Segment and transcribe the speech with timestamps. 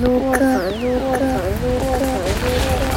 [0.00, 0.38] 卢克，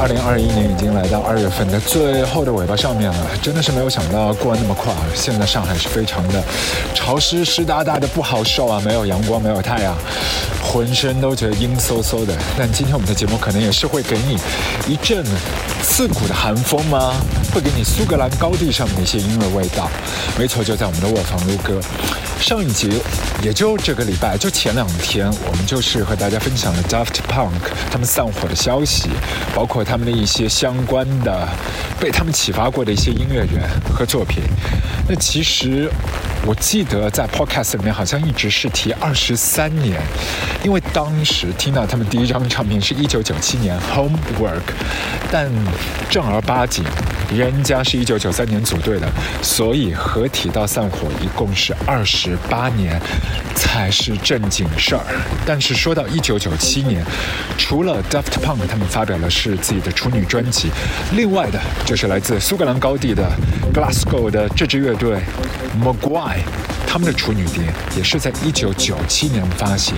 [0.01, 4.99] 二零二一年已经来到二月份的最后的尾巴上面了，真的是没有想到过那么快啊。
[5.13, 6.43] 现在上海是非常的
[6.95, 9.95] 潮湿湿哒哒的，不好受啊，没有阳光，没有太阳，
[10.63, 12.35] 浑身都觉得阴飕飕的。
[12.57, 14.39] 但今天我们的节目可能也是会给你
[14.91, 15.23] 一阵
[15.83, 17.13] 刺骨的寒风吗？
[17.53, 19.87] 会给你苏格兰高地上面的一些音乐味道。
[20.35, 21.79] 没错，就在我们的卧房录歌。
[22.39, 22.99] 上一集
[23.43, 27.51] 也就这个礼拜，就前两天，我们就是和大家分享了 Daft Punk
[27.91, 29.11] 他们散伙的消息，
[29.53, 31.45] 包括他们的一些相关的
[31.99, 34.41] 被他们启发过的一些音乐人和作品。
[35.05, 35.91] 那其实
[36.45, 40.01] 我记得在 Podcast 里面好像一直是提二十三年，
[40.63, 44.61] 因为当时听到他们第一张唱片是一九九七年 Homework，
[45.31, 45.49] 但
[46.09, 46.83] 正儿八经。
[47.31, 49.07] 人家是一九九三年组队的，
[49.41, 52.99] 所以合体到散伙一共是二十八年，
[53.55, 55.01] 才是正经事儿。
[55.45, 57.05] 但是说到一九九七年，
[57.57, 60.69] 除了 Daft Punk 他们发表的是自己的处女专辑，
[61.13, 63.31] 另外的就是来自苏格兰高地的
[63.73, 65.17] Glasgow 的这支乐队
[65.81, 66.30] Maguire
[66.85, 67.63] 他们的处女碟
[67.95, 69.95] 也是在一九九七年发行，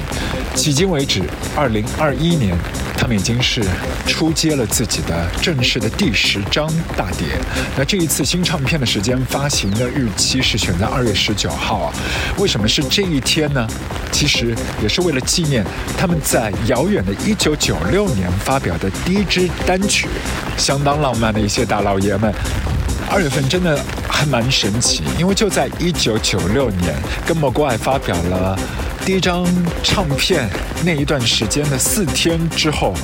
[0.56, 1.24] 迄今为止，
[1.56, 2.56] 二零二一年，
[2.96, 3.64] 他们已经是
[4.06, 7.28] 出街了自己的正式的第十张大碟。
[7.76, 11.94] 那这一次新唱片的时间发行的日期是选在二月十九号啊？
[12.38, 13.68] 为什么是这一天呢？
[14.12, 15.66] 其实也是为了纪念
[15.98, 20.08] 他们在遥远的一九九六年发表的第一支单曲，
[20.56, 22.32] 相当浪漫的一些大老爷们。
[23.14, 26.96] 二月份真的还蛮神奇，因为就在一九九六年
[27.28, 28.58] 跟 m o g 发表了
[29.06, 29.46] 第一张
[29.84, 30.50] 唱片
[30.84, 32.96] 那一段时间的四天之后，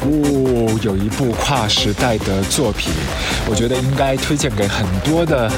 [0.00, 2.92] 哦，有一部跨时代的作品，
[3.48, 5.48] 我觉得应该推荐给很多的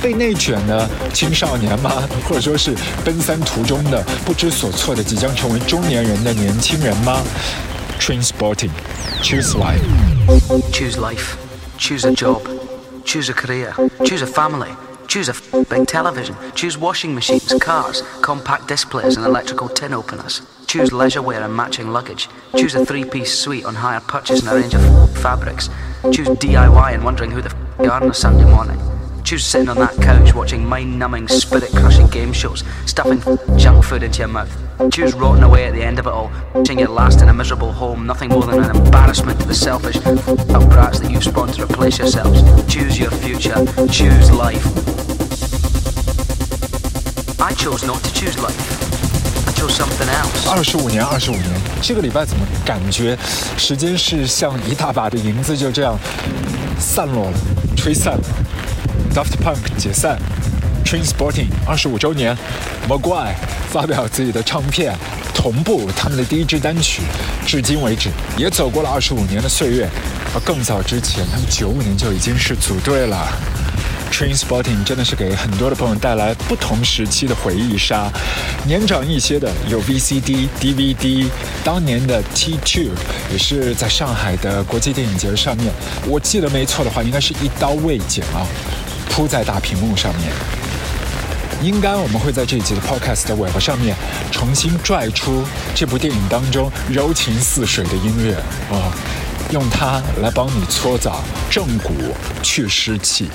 [0.00, 2.08] 被内卷的青少年吗？
[2.26, 7.20] 或者说是奔三途中的不知所措的即将成为中年人的年轻人吗
[8.00, 12.61] ？Train Sporting，Choose Life，Choose Life，Choose a Job。
[13.12, 13.74] Choose a career.
[14.06, 14.74] Choose a family.
[15.06, 16.34] Choose a big television.
[16.54, 20.40] Choose washing machines, cars, compact displays, and electrical tin openers.
[20.66, 22.30] Choose leisure wear and matching luggage.
[22.56, 25.68] Choose a three piece suite on hire purchase and a range of fabrics.
[26.10, 28.80] Choose DIY and wondering who the f you are on a Sunday morning.
[29.23, 33.21] Choose sitting on that couch watching mind numbing, spirit crushing game shows, stuffing
[33.57, 34.49] junk food into your mouth.
[34.89, 37.73] Choose rotting away at the end of it all, wishing your last in a miserable
[37.73, 41.63] home, nothing more than an embarrassment to the selfish up brats that you've spawned to
[41.63, 42.41] replace yourselves.
[42.73, 43.55] Choose your future,
[43.91, 44.65] choose life.
[47.41, 48.55] I chose not to choose life.
[49.45, 50.49] I chose something else.
[50.49, 51.49] 二十五年，二十五年，
[51.81, 53.17] 这个礼拜怎么感觉
[53.57, 55.99] 时间是像一大把的银子就这样
[56.79, 57.37] 散落了，
[57.75, 58.23] 吹散了。
[59.14, 60.18] Daft Punk 解散
[60.86, 62.34] ，Train Sporting 二十五周年
[62.88, 63.34] m g u i
[63.70, 64.96] 发表自己的唱片，
[65.34, 67.02] 同步他们的第一支单曲，
[67.46, 68.08] 至今为止
[68.38, 69.86] 也走过了二十五年的岁月。
[70.34, 73.28] 而更早之前，他们九五年就已经是组队了。
[74.10, 78.10] Train Sporting 真的是给很多的朋友带来不同时期的回忆杀。
[78.66, 81.26] 年长一些的有 VCD、DVD，
[81.62, 82.88] 当年的 T2
[83.30, 85.70] 也是在上海的国际电影节上面，
[86.06, 88.46] 我记得没错的话，应该是一刀未剪啊。
[89.12, 90.32] 铺在大屏幕上面，
[91.62, 93.94] 应该我们会在这一集的 Podcast 的尾巴上面
[94.30, 98.34] 重新拽出这部电影当中柔情似水的音乐
[98.70, 98.90] 哦，
[99.50, 101.92] 用它来帮你搓澡、正骨、
[102.42, 103.28] 去湿气。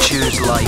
[0.00, 0.66] Choose life，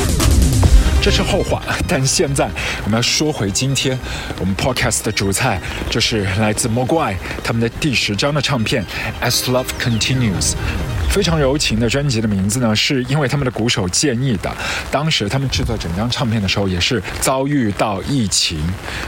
[1.02, 2.48] 这是后话，但现在
[2.84, 3.98] 我们要说回今天
[4.38, 8.86] 我们 Podcast 的主菜，就是来自 Mogwai 他们的第十张的唱片
[9.28, 10.52] 《As Love Continues》。
[11.16, 14.54] 非常柔情的专辑的名字呢，是因为他们的鼓手建议的。
[14.90, 18.62] 当时他们制作整张唱片的时候，也是遭遇到疫情，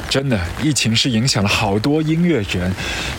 [0.09, 2.73] 真的，疫情是影响了好多音乐人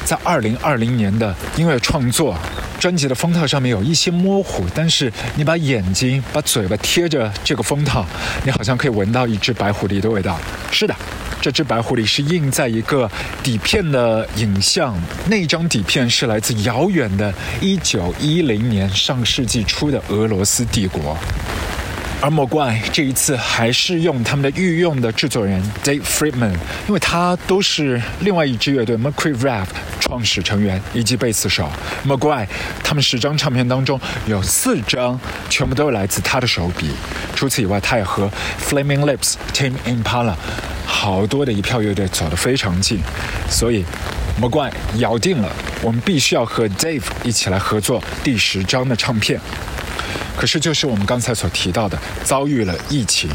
[0.04, 2.36] 在二零二零年的音乐创作。
[2.80, 8.04] 专辑的封套上面有一些模糊，但是你把眼睛、把嘴巴贴着这个封套，
[8.44, 10.40] 你好像可以闻到一只白狐狸的味道。
[10.72, 10.96] 是的。
[11.42, 13.10] 这只白狐狸是印在一个
[13.42, 14.94] 底片的影像，
[15.30, 21.17] 那张底片是来自遥远的1910年上世纪初的俄罗斯帝国。
[22.22, 26.52] 而莫怪这一次还是用他们的御用的制作人 Dave Friedman，
[26.85, 29.66] 因为他都是另外一支乐队 Mercury Rev
[30.02, 31.70] 创始成员以及贝斯手。
[32.03, 32.46] 莫怪
[32.84, 33.97] 他们十张唱片当中
[34.28, 35.17] 有四张
[35.49, 36.91] 全部都是来自他的手笔。
[37.34, 38.29] 除此以外，他也和
[38.67, 40.35] Flaming Lips、Tim Impala
[40.85, 42.99] 好多的一票乐队走得非常近，
[43.49, 43.85] 所以
[44.40, 45.52] 魔怪咬定了
[45.84, 49.40] 我们必须要和 Dave 一起来合作第十张的唱片。
[50.38, 53.30] 可是，就是我们刚才所提到的，遭遇了疫情。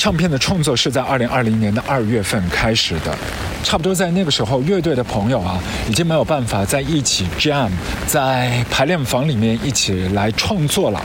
[0.00, 3.14] 唱片的创作是在二零二零年的二月份开始的，
[3.62, 5.60] 差不多在那个时候，乐队的朋友啊，
[5.90, 7.68] 已经没有办法在一起 jam，
[8.06, 10.98] 在排练房里面一起来创作了，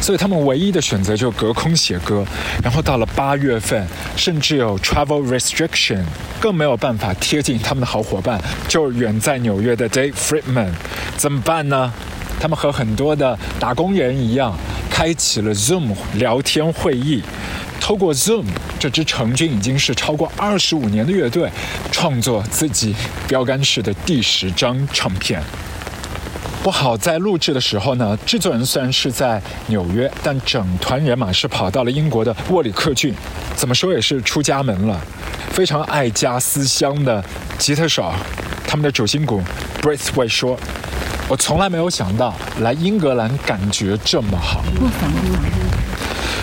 [0.00, 2.24] 所以他们唯一的选择就隔空写歌。
[2.64, 3.86] 然后到了八月份，
[4.16, 6.02] 甚至有 travel restriction，
[6.40, 10.70] 更没有办法贴近他们的好伙伴，就远在纽约的 Dave Friedman，
[11.18, 11.92] 怎么办呢？
[12.40, 14.56] 他们和很多的打工人一样，
[14.90, 17.22] 开启了 Zoom 聊天会议。
[17.80, 18.44] 透过 Zoom，
[18.78, 21.50] 这支成军已经是超过二十五年的乐队，
[21.90, 22.94] 创作自己
[23.26, 25.42] 标杆式的第十张唱片。
[26.62, 33.14] 不好在录制的时候呢，制作人虽然是在纽约，但整团人马是跑到了英国的沃里克郡，
[33.56, 35.00] 怎么说也是出家门了。
[35.52, 37.24] 非常爱家思乡的
[37.58, 38.12] 吉他手，
[38.66, 39.42] 他们的主心骨
[39.80, 40.58] Braithwaite 说
[41.28, 44.64] ：“我从来没有想到来英格兰感觉这么好。”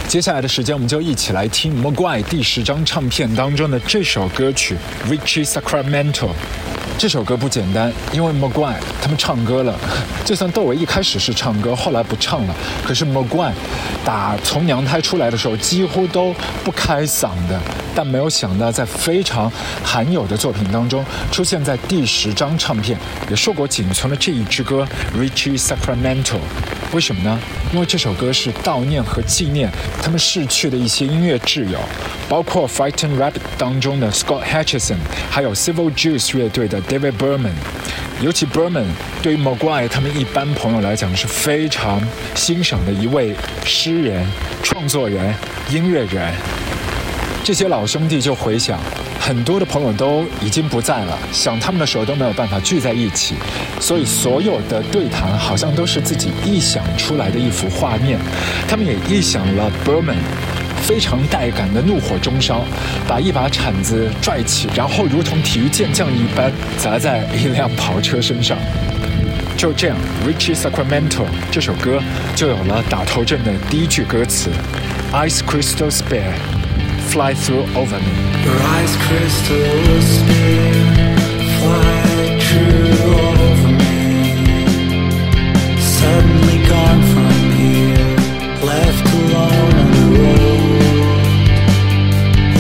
[0.08, 4.78] 接下来的时间，我们就一起来听莫怪第十张唱片当中的这首歌曲
[5.12, 6.14] 《Richie Sacramento》。
[6.98, 9.76] 这首歌不简单，因为莫怪他们唱歌了。
[10.24, 12.56] 就算窦唯一开始是唱歌，后来不唱了，
[12.86, 13.52] 可是莫怪
[14.06, 16.34] 打从娘胎出来的时候几乎都
[16.64, 17.60] 不开嗓的。
[17.96, 19.50] 但没有想到，在非常
[19.82, 23.00] 罕有的作品当中，出现在第十张唱片，
[23.30, 24.86] 也硕果仅存的这一支歌
[25.20, 26.24] 《Richie Sacramento》。
[26.92, 27.40] 为什么呢？
[27.74, 29.70] 因为这首歌是悼念和纪念
[30.02, 31.80] 他们逝去的一些音乐挚友，
[32.30, 34.98] 包括《Frightened Rabbit》当中的 Scott Hutchison，
[35.30, 37.54] 还有 Civil Juice 乐队的 David Berman。
[38.22, 38.86] 尤其 Berman
[39.22, 42.02] 对于 m a g u i 他们一般朋友来讲是非常
[42.34, 44.26] 欣赏的一位诗人、
[44.64, 45.34] 创作人、
[45.70, 46.34] 音乐人。
[47.46, 48.80] 这些老兄弟就回想，
[49.20, 53.36] 很多的朋友都已经不在了，想他们的时候都没有办法聚在一起，
[53.80, 58.18] 所以所有的对谈好像都是自己臆想出来的一幅画面。
[58.68, 60.16] 他们也臆想了 Berman
[60.82, 62.66] 非常带感的怒火中烧，
[63.08, 68.58] 把一把铲子拽起，然后如同体育健将一般砸在一辆跑车身上。
[69.56, 69.96] 就这样，
[70.28, 71.10] 《Richie Sacramento》
[71.52, 72.02] 这首歌
[72.36, 74.50] 就有了打头阵的第一句歌词
[75.14, 76.34] ：“Ice Crystal Spare。”
[77.14, 78.14] Fly through over me.
[78.46, 78.60] Your
[81.60, 82.92] fly true
[83.30, 83.96] over me.
[86.00, 88.16] Suddenly gone from here,
[88.72, 91.26] left alone on the road.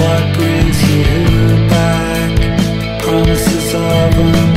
[0.01, 1.05] What brings you
[1.75, 2.31] back?
[3.01, 4.54] Promises of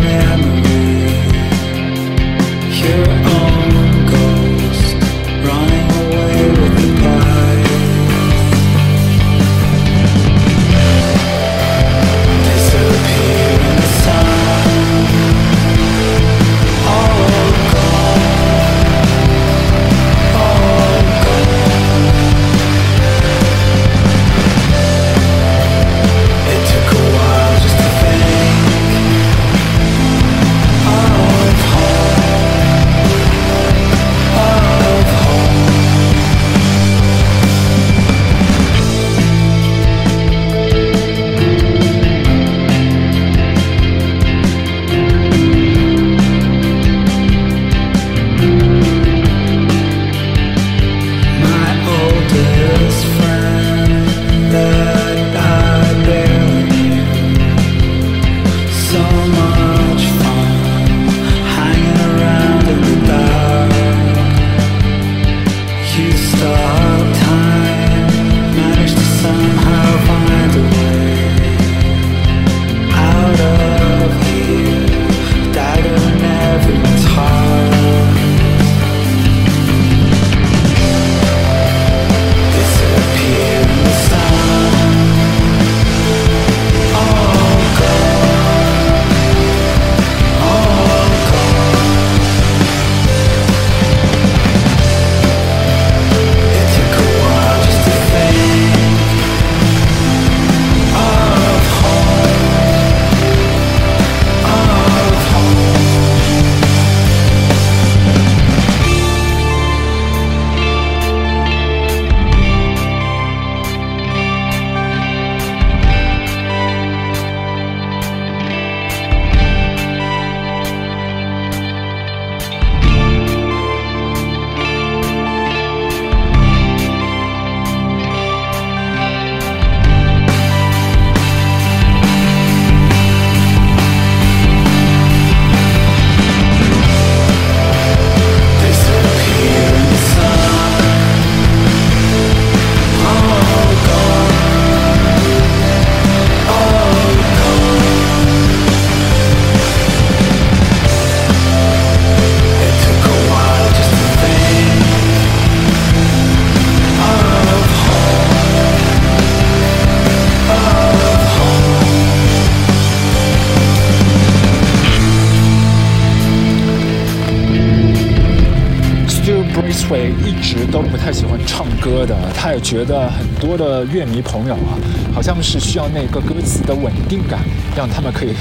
[172.34, 174.78] 他也觉得很多的乐迷朋友啊，
[175.14, 177.40] 好像是需要那个歌词的稳定感，
[177.76, 178.34] 让他们可以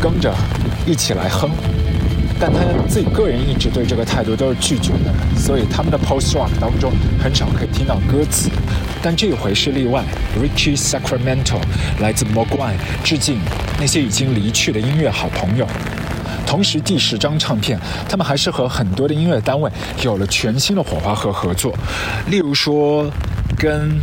[0.00, 0.34] 跟着
[0.86, 1.50] 一起来哼。
[2.40, 8.48] 但他自己个人一直对这个态度都是拒绝的，所以他们的 post rock 当中很少可以听到歌词。
[9.02, 10.04] 但这一回是例外
[10.40, 11.58] ，Richie Sacramento
[12.00, 13.40] 来自 Mogwai，致敬
[13.80, 15.66] 那些已经离去的音乐好朋友。
[16.46, 19.70] 同时，第十张唱片，他们还是和很多的音乐单位
[20.02, 21.76] 有了全新的火花和合作，
[22.28, 23.10] 例如说
[23.56, 23.98] 跟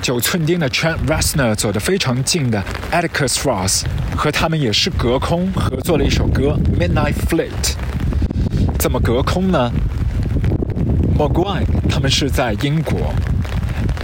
[0.00, 3.82] 九寸钉的 Trent Reznor 走得非常近的 Atticus Ross，
[4.16, 7.50] 和他们也是隔空合作了一首歌《Midnight Flight》。
[8.78, 9.70] 怎么隔空呢
[11.18, 13.12] m o g w a i 他们是在英国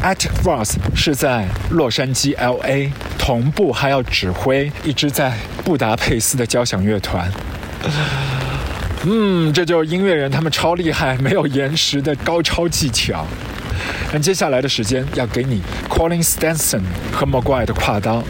[0.03, 5.33] ，Atticus Ross 是在洛杉矶 LA，同步还要指挥一支在
[5.65, 7.33] 布达佩斯的交响乐团。
[9.09, 13.25] 嗯，这就是音乐人，他们超厉害，没有延时的高超技巧。
[14.13, 16.81] 那接下来的时间要给你 Colin Stenson
[17.13, 18.23] 和 m a g u i r e 的跨刀。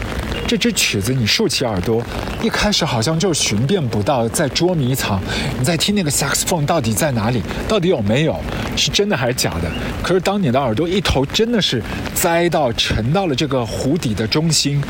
[0.47, 2.01] 这支曲子你竖起耳朵，
[2.41, 5.21] 一开始好像就寻遍不到，在捉迷藏。
[5.59, 7.41] 你在听那个 saxophone 到底在哪里？
[7.67, 8.39] 到底有没有？
[8.77, 9.69] 是真的还是假的？
[10.01, 11.81] 可是当你的耳朵一头真的是
[12.13, 14.81] 栽到沉到了这个湖底的中心，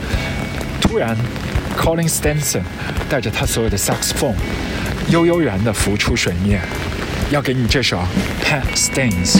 [0.79, 1.17] 突然
[1.77, 2.63] Colin Stenson
[3.07, 4.35] 带着他所有的 saxophone
[5.09, 6.61] 悠悠然地浮出水面，
[7.29, 7.99] 要给你这首
[8.43, 9.39] Pet Stains。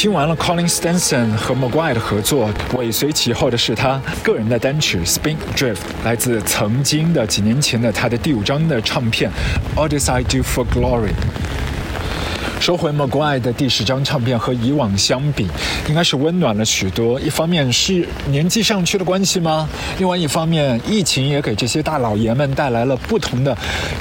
[0.00, 9.30] 听完了 Colin Stenson 和 McGuire 的合作，尾随其后的是他个人的单曲《Spin Drift》，来自曾经的几年前的他的第五张的唱片
[9.78, 11.08] 《All This I Do for Glory》。
[12.58, 15.46] 收回 McGuire 的第十张唱片和以往相比，
[15.86, 17.20] 应该是温暖了许多。
[17.20, 19.68] 一方面是年纪上去的关系吗？
[19.98, 23.54] 另外一方面，疫情也给这些大老爷们带来了不同的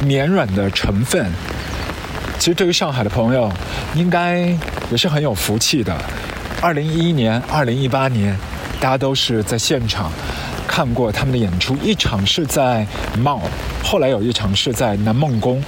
[0.06, 1.30] 绵软的成分。
[2.38, 3.52] 其实对于上海的朋友，
[3.96, 4.58] 应该
[4.92, 5.96] 也是很有福气的。
[6.62, 8.38] 二零一一年、二零一八年，
[8.80, 10.12] 大家都是在现场
[10.68, 12.86] 看过他们的演出，一场是在
[13.18, 13.42] Mall，
[13.84, 15.64] 后来有一场是在南梦宫。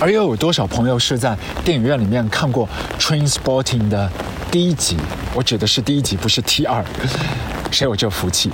[0.00, 2.68] 而又有多少朋友是在电影院里面看过
[3.02, 4.08] 《Transporting》的
[4.50, 4.96] 第一集？
[5.34, 6.84] 我指的是第一集，不是 T 二。
[7.72, 8.50] 谁有这福气？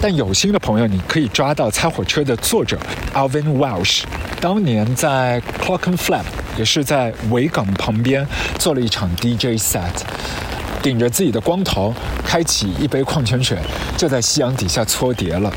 [0.00, 2.78] 但有心的朋友，你可以抓到《猜火车》的作者
[3.12, 4.04] Alvin Welsh，
[4.40, 6.22] 当年在 Clockenflap，
[6.58, 8.26] 也是在维港旁边
[8.58, 9.92] 做了一场 DJ set，
[10.82, 11.94] 顶着自己的光头，
[12.26, 13.56] 开启一杯矿泉水，
[13.96, 15.52] 就在夕阳底下搓碟了。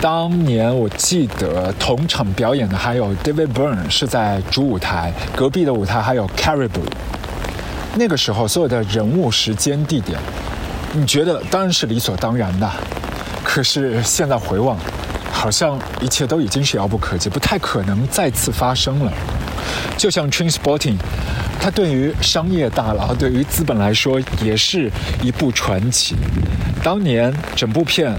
[0.00, 6.86] 当年我记得同场表演的还有 David Byrne 是在主舞台，隔壁的舞台还有 Caribou。
[7.94, 10.18] 那个时候所有的人物、时间、地点，
[10.92, 12.70] 你觉得当然是理所当然的。
[13.44, 14.78] 可是现在回望，
[15.30, 19.12] 好像一切都已经是遥不可及，不太可能再次发生了。
[19.96, 20.96] 就像 Transporting
[21.60, 24.90] 它对于商业大佬、对于资本来说，也是
[25.22, 26.14] 一部传奇。
[26.82, 28.14] 当年整部片。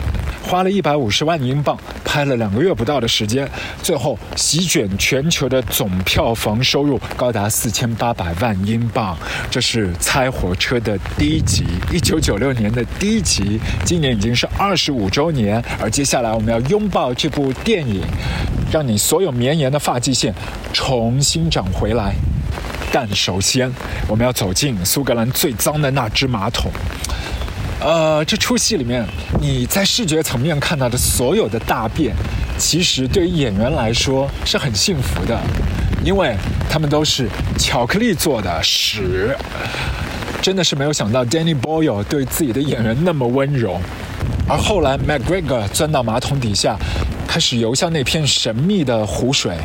[0.47, 3.45] 花了一百五十万英镑，拍了两个月不到的时间，
[3.83, 9.17] 最后席卷全球的总票房收入高达四千八百万英镑。
[9.51, 15.61] 这是《猜火车》的第一集，一九九六年的第一集，今年已经是二十五周年。
[15.81, 18.01] 而接下来我们要拥抱这部电影，
[18.71, 20.33] 让你所有绵延的发际线
[20.71, 22.15] 重新长回来。
[22.89, 23.69] 但首先，
[24.07, 26.71] 我们要走进苏格兰最脏的那只马桶。
[27.79, 29.05] 呃，这出戏里面，
[29.39, 32.15] 你在视觉层面看到的所有的大便，
[32.57, 35.39] 其实对于演员来说是很幸福的，
[36.03, 36.35] 因为
[36.69, 39.35] 他们都是巧克力做的屎。
[40.41, 43.79] 真的是没有想到，Danny Boyle 对自己的演员那么温柔，
[44.49, 46.75] 而后来 McGregor 钻到马桶底下，
[47.27, 49.55] 开始游向那片神秘的湖水。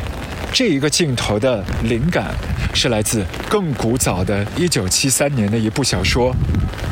[0.51, 2.35] 这一个镜头的灵感
[2.75, 6.31] 是来自更古早的1973年的一部小说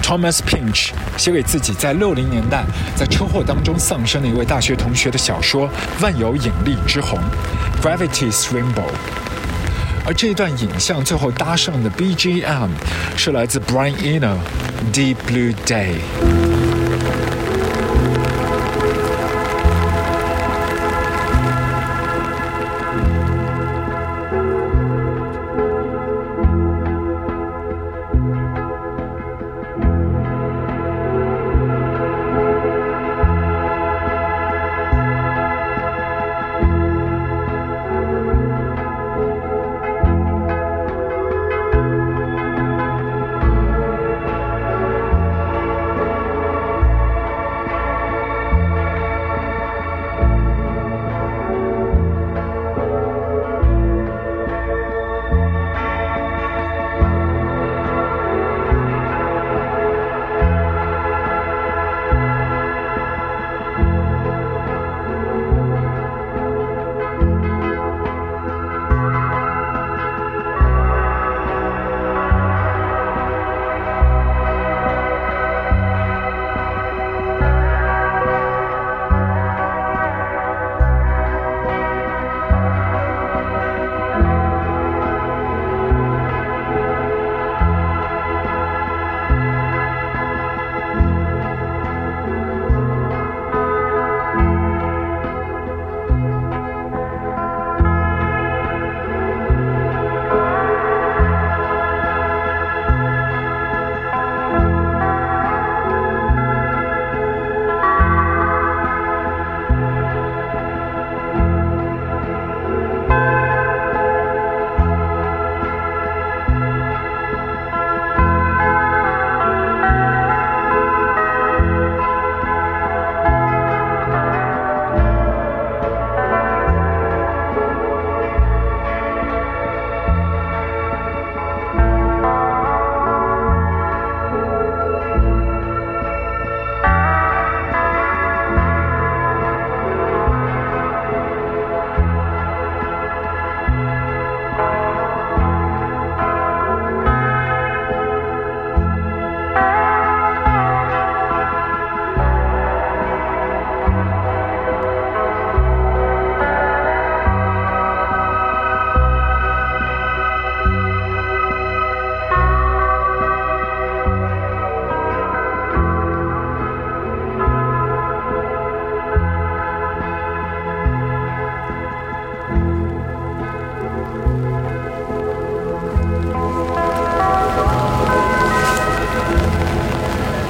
[0.02, 2.64] ，Thomas Pinch 写给自己在六零年代
[2.96, 5.68] 在车祸当中丧生的一位大学同学的小说
[6.02, 7.20] 《万有引力之虹》
[7.82, 8.92] （Gravity's Rainbow）。
[10.06, 12.70] 而这段影像最后搭上的 BGM
[13.16, 14.38] 是来自 Brian Eno，
[14.94, 15.96] 《Deep Blue Day》。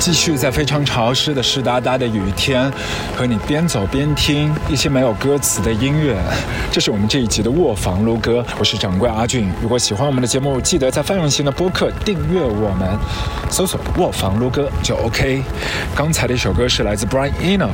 [0.01, 2.71] 继续在非常潮湿的湿哒哒的雨天，
[3.15, 6.17] 和你边走边听一些没有歌词的音乐。
[6.71, 9.51] 这是我们这一集的卧房撸歌，我是掌柜阿俊。
[9.61, 12.97] 如果喜欢我们的节目，记得在泛用型的播客订阅我们，
[13.51, 15.43] 搜索“卧房撸歌”就 OK。
[15.95, 17.69] 刚才的一首歌是来自 Brian Eno。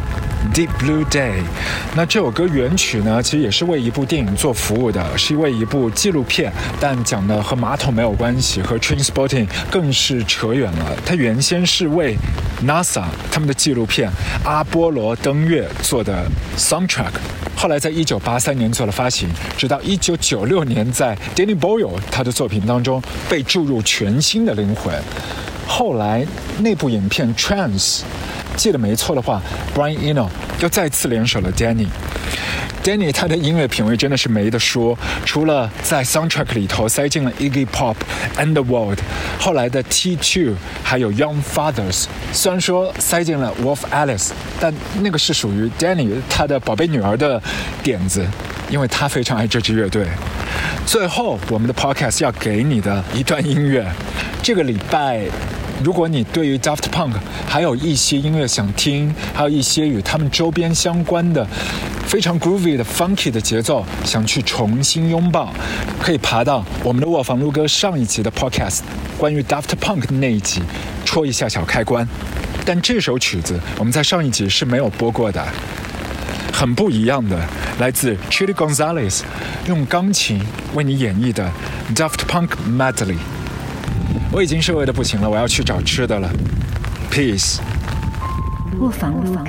[0.54, 1.42] Deep Blue Day，
[1.96, 10.98] 那这首歌原曲呢，其实也是为一部电影做服务的，是为一部纪录片，但讲的和马桶没有关系，和 Trainspotting 更是扯远了。
[11.06, 12.18] 它原先是为
[12.66, 14.10] NASA 他们的纪录片
[14.44, 16.26] 《阿波罗登月》做的
[16.58, 17.12] soundtrack，
[17.56, 24.94] 后来在一九八三年做了发行，直到一九九六年在 Danny Boyle 他的作品当中被注入全新的灵魂。
[25.68, 26.26] 后来
[26.60, 28.02] 那部影片 Trans。
[28.58, 29.42] 记得没错的话
[29.74, 30.28] ，Brian Eno
[30.60, 31.88] 又再次联手了 Danny。
[32.84, 37.96] Danny 他的音乐品味真的是没得说，除了在 soundtrack 里头塞进了 Iggy Pop、
[38.38, 38.98] Underworld，
[39.40, 42.06] 后来的 T2，还有 Young Fathers。
[42.32, 47.42] 虽然说塞进了 Wolf Alice，但那个是属于 Danny 他的宝贝女儿的
[47.84, 48.26] 点子，
[48.70, 50.08] 因为他非常爱这支乐队。
[50.86, 53.86] 最后，我们的 podcast 要给你的一段音乐，
[54.42, 55.26] 这个礼拜。
[55.84, 57.14] 如果你对于 Daft Punk
[57.48, 61.46] 还有一些音乐想听，还有一些与他们周边相关的
[62.08, 65.54] 非常 groovy 的 funky 的节奏想去重新拥抱，
[66.02, 68.80] 可以爬到我们的卧房录歌上一集的 podcast，
[69.18, 70.62] 关于 Daft Punk 的那一集，
[71.06, 72.08] 戳一下小开关。
[72.66, 75.46] 但这首曲子我们在上一集是没有播过的，
[76.52, 77.40] 很不一样的，
[77.80, 79.22] 来自 Chili Gonzalez
[79.68, 80.42] 用钢琴
[80.74, 81.50] 为你演绎的
[81.96, 83.18] Daft Punk Medley。
[84.32, 86.30] 我已经是饿的不行了，我要去找吃的了。
[87.12, 87.60] Peace。
[88.80, 89.46] 卧房卧房。